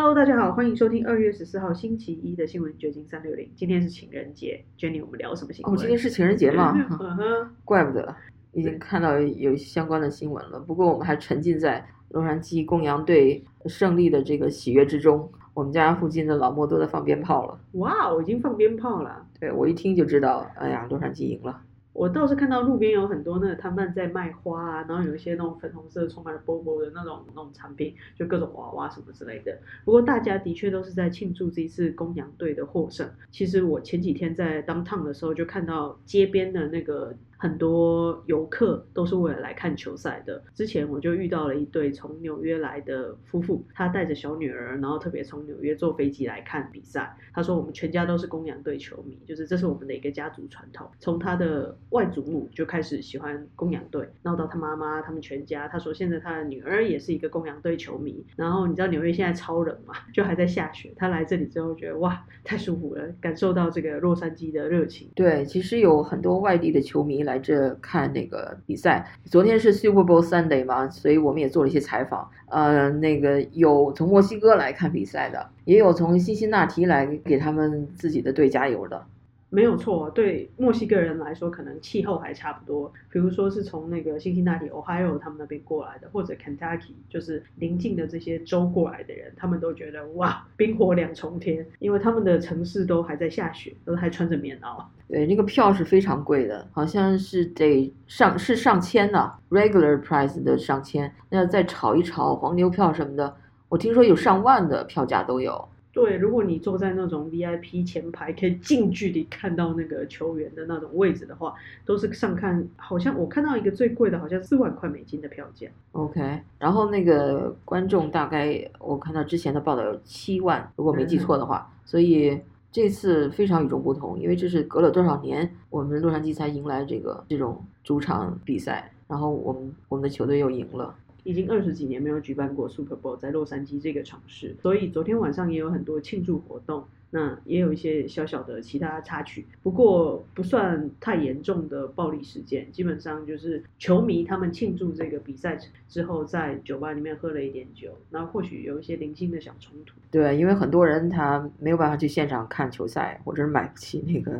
[0.00, 3.50] Hello，大家好，欢迎收听二月十四号星期一的新闻掘金三六零。
[3.56, 5.74] 今天是情人节，Jenny，我们聊什么新闻？
[5.74, 8.14] 哦，今天是情人节吗，嗯哼，怪不得，
[8.52, 10.60] 已经看到有相关的新闻了。
[10.60, 15.28] 不过我们还沉浸在洛杉矶公羊队胜利的这个喜悦之中。
[15.52, 19.26] 我们家附近的老莫都在放鞭炮了，哇，我已经放鞭炮了。
[19.40, 21.60] 对我一听就知道，哎呀，洛杉矶赢了。
[21.98, 29.58] 我倒是看到路边有很多那个摊贩在卖花啊，然后有一些那种粉红色充满了波波的那种那种产品，就各种娃娃什么之类的。
[29.84, 33.10] 不过大家的确都是在庆祝这一次公羊队的获胜。
[33.32, 37.14] 其实我前几天在当趟的时候就看到街边的那个。
[37.40, 40.42] 很多游客都是为了来看球赛的。
[40.54, 47.16] 之前我就遇到了一对从纽约来的夫妇，他带着小女儿，然后特别从纽约坐飞机来看比赛。
[47.32, 50.88] 他说：“我们全家都是公羊队球迷，就是这是我们的一个家族传统。
[50.98, 55.68] 从他的外祖母就开始喜欢公羊队，然后到他妈妈，他们全家。
[55.68, 58.26] 他说现在他的女儿也是一个公羊队球迷。
[58.34, 60.92] 然后你知道纽约现在超冷嘛，就还在下雪。
[60.96, 65.08] 他来这里之后觉得哇，太舒服了，感受到这个洛杉矶的热情。
[65.14, 67.22] 对，其实有很多外地的球迷。
[67.28, 72.28] 来这看那个比赛，昨天是 Super Bowl Sunday 嘛，所以我们也做了一些采访。
[72.48, 79.04] 呃，那个有从墨西哥来看比赛的，也有从辛辛那提来给他们自己的队加油的。
[79.50, 82.92] 没有错，对墨西哥人来说，可能气候还差不多。
[83.10, 94.84] 比如说是从那个辛辛那提 Ohio 他们那边过来的，或者 Kentucky 就是邻近的这些州过来的人，他们都觉得哇，冰火两重天，因为他们的城市都还在下雪，都还穿着棉袄。
[95.08, 101.10] 对，那个票是非常贵的，好像是得上是上千的，regular price 的上千。
[101.30, 103.34] 那再炒一炒黄牛票什么的，
[103.70, 105.66] 我听说有上万的票价都有。
[105.98, 111.52] 对，如果你坐在那种 VIP 前排，可以近距离看到那个球员的那种位置的话，
[111.84, 112.64] 都是上看。
[112.76, 115.66] 好像我看到一个最贵的，好像四万块美金的票价。
[115.90, 121.68] OK，然后那个观众大概我看到之前的报道有七万，如果没记错的话。
[121.84, 130.94] 所以这次非常与众不同，因为这是隔了多少年，我们洛杉矶才迎来这个这种主场比赛，然后我们我们的球队又赢了。
[131.28, 136.86] 已经二十几年没有举办过 Super Bowl 在洛杉矶这个城市，所以昨天晚上也有很多庆祝活动。
[137.10, 142.70] 那也有一些小小的其他插曲，不过不算太严重的暴力事件。
[142.70, 145.58] 基本上就是球迷他们庆祝这个比赛
[145.88, 149.94] 之后，在酒吧里面喝了一点酒，那或许有一些零星的小冲突。
[150.10, 154.38] 对，因为很多人他没有办法去现场看球赛，或者是买不起那个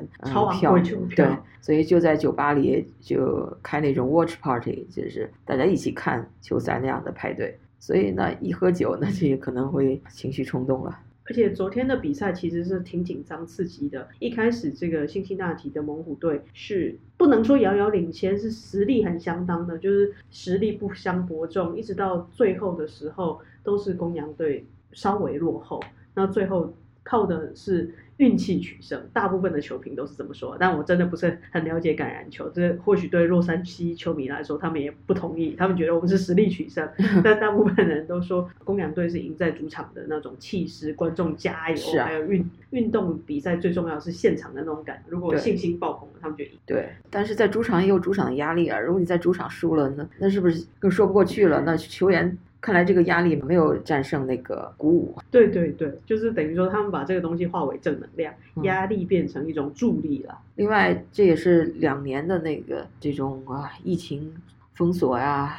[0.58, 0.78] 票，
[1.16, 1.26] 对，
[1.62, 7.58] 所以就在酒吧里就开那种 watch party，就是大家一起看球赛那样的派对。
[7.80, 10.98] 所以呢，一喝酒，那就可能会情绪冲动了。
[11.28, 14.08] 而且昨天的比赛其实是挺紧张刺激的。
[14.18, 21.76] 一开始这个辛辛那提的猛虎队是不能说遥遥领先，是实力很相当的，就是实力不相伯仲。
[21.76, 25.82] 一直到最后的时候，都是公羊队稍微落后。
[26.14, 26.72] 那最后
[27.08, 27.94] 靠的是。
[28.18, 36.84] 运气取胜，大部分的球评都是这么说，但我真的不是很了解橄榄球，这或许对洛杉矶球迷来说，他们也不同意，他们觉得我们是实力取胜，
[37.22, 46.50] 但大部分人都说公羊队是赢在主场的那种气势，观众加油，还有运运动比赛最重要是现场的那种感，如果信心爆棚，他们就赢。
[46.66, 51.62] 对，但是在主场也有主场的压力啊，如果你在主场输了，那那是不是更说不过去了？
[51.64, 52.36] 那球员。
[52.60, 55.16] 看来这个压力没有战胜那个鼓舞。
[55.30, 60.38] 对对对，就是等于说他们把这个东西化为正能量，压力变成一种助力了。
[60.56, 64.34] 另外，这也是两年的那个这种啊疫情
[64.74, 65.56] 封锁呀，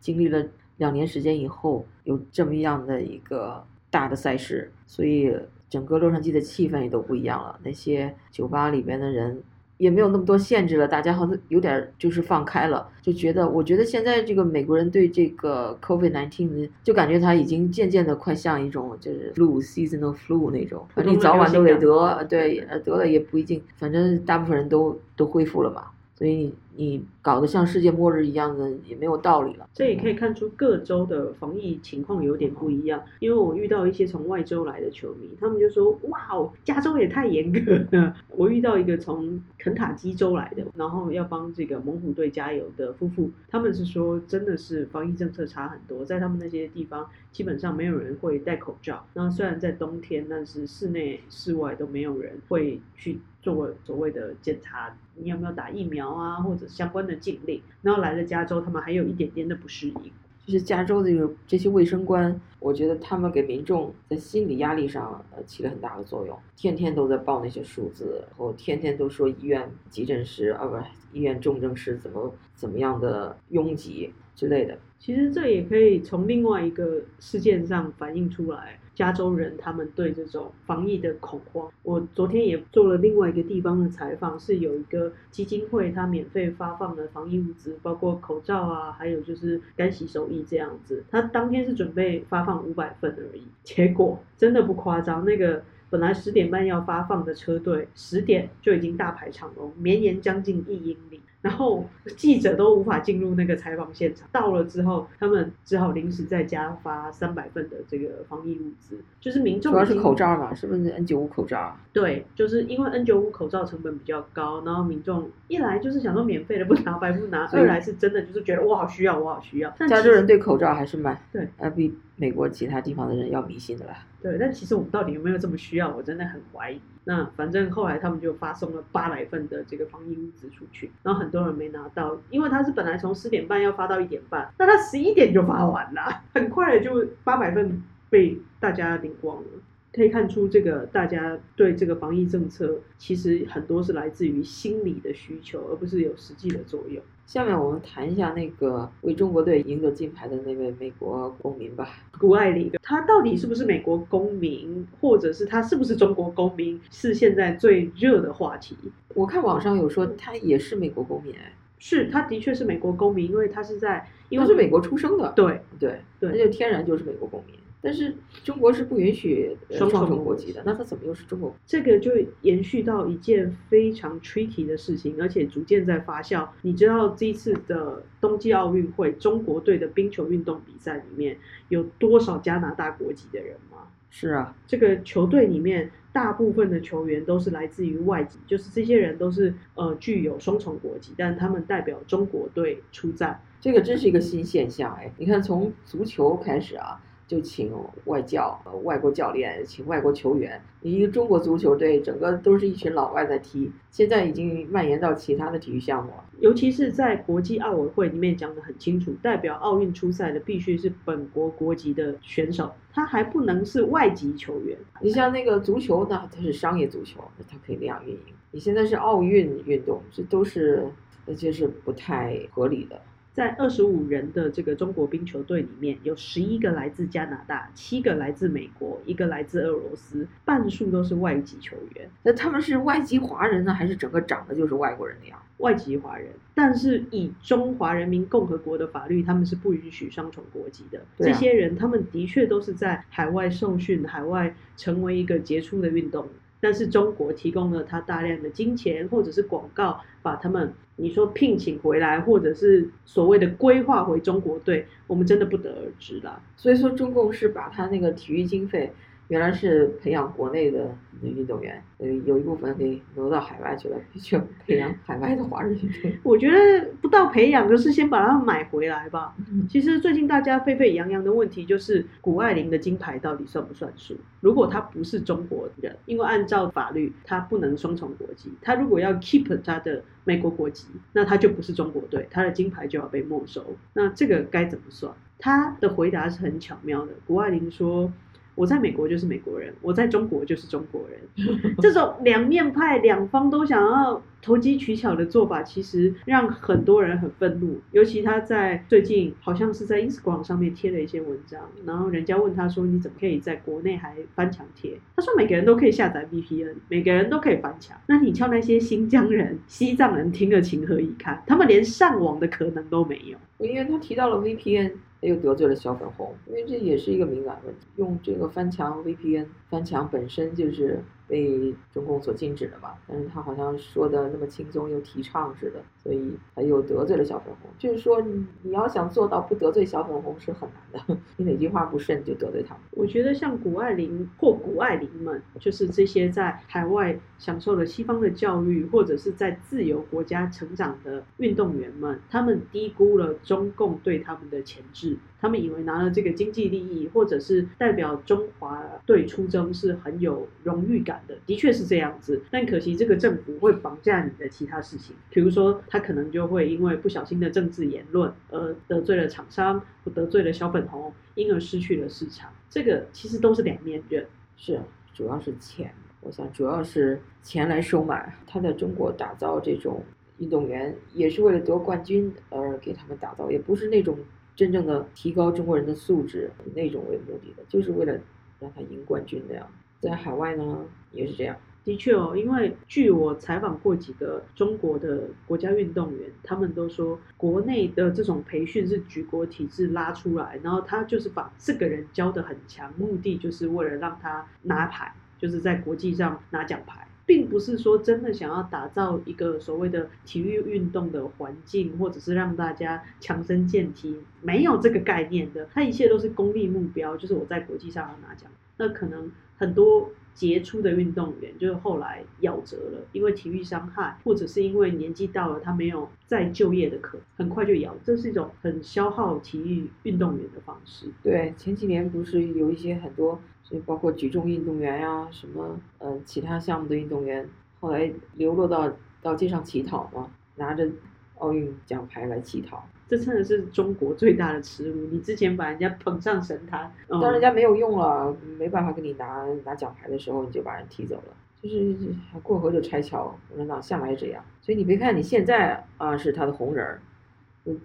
[0.00, 0.44] 经历了
[0.76, 5.34] 两年时间以后，有这么样的一个大的赛事，所以
[5.70, 7.58] 整个洛杉矶的气氛也都不一样了。
[7.62, 9.42] 那些酒吧里边的人。
[9.82, 25.86] 也没有那么多限制了，大家好像有点就是放开了，就觉得，我觉得现在这个美国人对这个 COVID nineteen 就感觉他已经渐渐的快像一种就是 flu seasonal flu 那种，反正你早晚都得得，对，得了也不一定，反正大部分人都都恢复了嘛。
[26.14, 29.68] 所以你搞得像世界末日一样的也没有道理了。
[29.72, 33.02] 这也可以看出各州的防疫情况有点不一样。
[33.20, 49.06] 因为我遇到一些从外州来的球迷，他们就说：“哇哦，加州也太严格了。”我遇到一个从肯塔基州来的，然后要帮这个猛虎队加油的夫妇，他们是说真的是防疫政策差很多，在他们那些地方基本上没有人会戴口罩。
[49.14, 53.20] 那虽然在冬天，但是室内室外都没有人会去。
[53.42, 57.60] 做所谓的检查，你有没有打疫苗啊，或者相关的禁令？
[57.82, 60.12] 然后来了加州，他们还有一点点的不适应。
[60.44, 70.76] 就是加州的这个这些卫生官，我觉得他们给民众在心理压力上呃起了很大的作用，天天都在报那些数字，然后天天都说医院急诊室啊不，
[71.16, 74.76] 医院重症室怎么怎么样的拥挤之类的。
[74.98, 81.70] 其实这也可以从另外一个事件上反映出来，加州人他们对这种防疫的恐慌。
[81.82, 91.04] 我昨天也做了另外一个地方的采访，是有一个基金会，它免费发放的防疫物资，包括口罩啊，还有就是干洗手液这样子。
[91.10, 95.62] 他当天是准备发放五百份而已， 结果真的不夸张，那个。
[95.90, 101.20] 本来十点半要发放的车队，十点就已经大排长龙，绵延将近一英里。
[101.42, 101.84] 然后
[102.16, 111.76] 记者都无法进入那个采访现场，到了之后，他们只好临时在家发三百份的这个防疫物资，就是民众主要是口罩嘛，是不是 N 九五口罩？
[111.92, 119.70] 对，就是因为 N 九五口罩成本比较高，然后民众一来就是想说免费的不拿白不拿，二来是真的就是觉得我好需要，我好需要。
[119.88, 124.06] 加州人对口罩还是蛮对，呃比美国其他地方的人要迷信的啦。
[124.22, 126.80] 对，但其实我们到底有没有这么需要，我真的很怀疑。
[127.04, 139.44] 那反正后来他们就发送了八百份的这个防疫物资出去，然后很多人没拿到，因为他是本来从十点半要发到一点半，那他十一点就发完了，很快的就八百份被大家领光了。
[139.92, 147.02] 可以看出，这个大家对这个防疫政策，其实很多是来自于心理的需求，而不是有实际的作用。
[147.26, 152.72] 下面我们谈一下那个为中国队赢得金牌的那位美国公民吧，谷爱凌。
[152.82, 158.76] 她到底是不是美国公民，或者是她是不是中国公民，是现在最热的话题。
[159.14, 167.56] 我看网上有说她也是美国公民，哎，是他的确是美国公民，因为他是在，因为是美国出生的，对对对，那就天然就是美国公民。
[167.82, 168.14] 但是
[168.44, 171.52] 中国是不允许双重国籍的，那他怎么又是中国？
[171.66, 172.12] 这个就
[172.42, 176.48] 延续到一件非常 tricky 的事情，而且逐渐在发酵。
[176.62, 181.36] 你知道这一次的冬季奥运会，中国队的冰球运动比赛里面
[181.68, 183.88] 有多少加拿大国籍的人吗？
[184.10, 193.42] 是啊，这个球队里面大部分的球员都是来自于外籍，就是这些人都是呃具有双重国籍，但他们代表中国队出战。
[193.60, 195.10] 这个真是一个新现象哎！
[195.16, 197.02] 你看，从足球开始啊。
[197.26, 197.72] 就请
[198.04, 200.60] 外教、外国教练，请外国球员。
[200.82, 203.70] 一个中国足球队，整个都是一群老外在踢。
[203.90, 206.24] 现在已经蔓延到其他的体育项目了。
[206.40, 214.76] 尤其是在国际奥委会里面讲的很清楚，代表奥运出赛的必须是本国国籍的选手，他还不能是外籍球员。
[215.00, 218.20] 你像那个足球呢，它是商业足球，它可以那样运营。
[218.50, 220.84] 你现在是奥运运动，这都是，
[221.24, 223.00] 那这是不太合理的。
[223.32, 232.10] 在二十五人的这个中国冰球队里面，有十一个来自加拿大，七个来自美国，一个来自俄罗斯，半数都是外籍球员。
[232.22, 235.38] 那他们是外籍华人呢，还是整个长得就是外国人的样？
[235.58, 241.00] 外籍华人，但是以中华人民共和国的法律，他们是不允许双重国籍的。
[241.16, 246.28] 这些人，他们的确都是在海外受训，海外成为一个杰出的运动。
[246.62, 256.40] 但是中国提供了他大量的金钱或者是广告，把他们你说聘请回来，或者是所谓的规划回中国队，我们真的不得而知啦。
[256.56, 258.92] 所以说，中共是把他那个体育经费。
[259.32, 266.12] 原来是培养国内的运动员，呃，有一部分给挪到海外去了，去培养海外的华人运动员。
[266.22, 269.34] 我觉得不到培养，就是先把他们买回来吧。
[269.70, 274.14] 其实最近大家沸沸扬扬的问题就是，谷爱凌的金牌到底算不算数？
[274.42, 283.64] 如果他不是中国人，因为按照法律他不能双重国籍，他如果要 keep 他的美国国籍，那他就不是中国队，他的金牌就要被没收。
[283.94, 285.10] 那这个该怎么算？
[285.38, 288.12] 他的回答是很巧妙的，谷爱凌说。
[288.54, 291.74] 我在美国就是美国人，我在中国就是中国人。
[291.80, 297.80] 这种两面派、两方都想要投机取巧的做法，其实让很多人很愤怒。
[297.92, 307.96] 尤其他在最近好像是在 Instagram 上面贴了一些文章，然后人家问他说：“你怎么可以在国内还翻墙贴？”他说：“每个人都可以下载 VPN，每个人都可以翻墙。
[308.06, 311.42] 那你叫那些新疆人、西藏人听了情何以堪？
[311.46, 314.92] 他们连上网的可能都没有。”因为他提到了 VPN。
[315.22, 317.86] 又得罪了小粉红，因为这也是一个敏感问题。
[317.96, 321.02] 用这个翻墙 VPN，翻墙本身就是。
[321.26, 327.70] 被中共所禁止的吧，但是他好像说的那么轻松又提倡似的，所以他又得罪了小粉红。
[327.78, 328.20] 就是说，
[328.62, 332.82] 你要想做到不得罪小粉红是很难的， 你哪句话不顺就得罪他们。
[332.92, 345.16] 我觉得像谷爱凌或谷爱凌们，就是这些在海外享受了西方的教育，或者是在自由国家成长的运动员们，他们低估了中共对他们的潜质。
[345.40, 352.42] 他们以为拿了这个经济利益，或者是代表中华队出征是很有荣誉感的，确是这样子。
[352.50, 362.50] 但可惜这个政府会绑架你的其他事情，比如说他可能就会因为不小心的政治言论而得罪了厂商，或得罪了小粉红，因而失去了市场。
[362.70, 364.26] 这个其实都是两面刃，
[364.56, 364.80] 是
[365.14, 365.92] 主要是钱。
[366.20, 368.34] 我想主要是钱来收买。
[368.46, 370.04] 他在中国打造这种
[370.38, 374.18] 运动员，也是为了得冠军而给他们打造，也不是那种。
[374.54, 378.12] 真正的提高中国人的素质，那种为目的的，就是为了
[378.60, 379.66] 让他赢冠军这样。
[380.02, 380.80] 在海外呢
[381.12, 381.56] 也是这样。
[381.84, 408.48] 的确哦，因为据我采访过几个中国的国家运动员，他们都说国内的这种培训是举国体制拉出来，然后他就是把这个人教得很强，目的就是为了让他拿牌，就是在国际上拿奖牌，并不是说真的想要打造一个所谓的体育运动的环境，或者是让大家强身健体，没有这个概念的，他一切都是功利目标，就是我在国际上要拿奖。
[408.78, 409.30] 那可能
[409.62, 417.92] 很多杰出的运动员，就是后来夭折了，因为体育伤害，或者是因为年纪到了，他没有再就业的可能，很快就夭。
[418.02, 421.06] 这是一种很消耗体育运动员的方式。
[421.22, 428.90] 对，前几年不是有一些很多，所以包括举重运动员呀，什么呃其他项目的运动员，后来流落到
[429.22, 430.90] 到街上乞讨嘛，拿着
[431.38, 432.84] 奥运奖牌来乞讨。
[433.12, 435.06] 这真的是中国最大的耻辱！
[435.10, 441.94] 你之前把人家捧上神坛，当人家没有用了，没办法给你拿拿奖牌的时候，你就把人踢走了，就是
[442.42, 444.42] 过河就拆桥，共产党向来这样。
[444.62, 447.02] 所以你别看你现在啊是他的红人儿，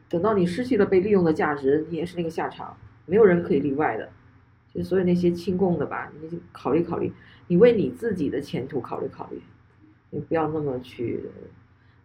[0.07, 4.07] 等到你失去了被利用的价值，你也是那个下场，没有人可以例外的。
[4.73, 7.11] 就所有那些亲共的吧，你就考虑考虑，
[7.47, 9.41] 你为你自己的前途考虑考虑，
[10.09, 11.19] 你不要那么去。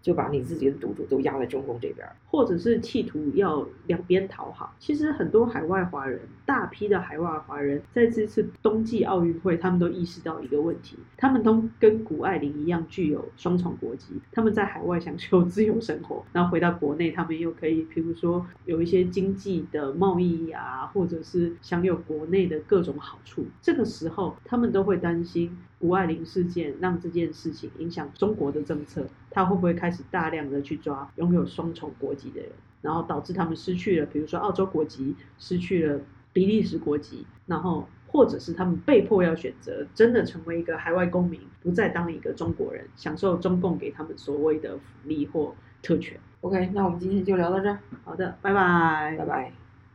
[0.03, 4.75] 就把你自己的赌注都压在中共这边，或者是企图要两边讨好。
[4.79, 14.21] 其实很多海外华人，大批的海外华人，在这次冬季奥运会，他们都意识到一个问题：他们都跟谷爱凌一样具有双重国籍。
[14.33, 23.47] 他们在海外享受自由生活，然后回到国内，他们又可以，比如说有一些经济的贸易啊，或者是享有国内的各种好处。
[23.61, 25.57] 这个时候，他们都会担心。
[25.83, 32.51] 谷爱凌事件让这件事情影响中国的政策，他会不会开始大量的去抓拥有双重国籍的人，
[32.83, 36.01] 然后导致他们失去了，比如说澳洲国籍，失去了
[36.33, 46.17] 比利时国籍，然后或者是他们被迫要选择真的成为一个海外公民，不再当一个中国人，享受中共给他们所谓的福利或特权。
[46.43, 47.81] OK，那我们今天就聊到这儿。
[48.05, 49.62] 好的，拜拜，拜拜。